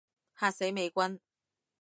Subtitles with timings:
[0.35, 1.19] 嚇死美軍